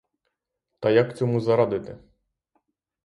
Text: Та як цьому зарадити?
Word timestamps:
Та 0.79 0.89
як 0.89 1.17
цьому 1.17 1.39
зарадити? 1.41 1.97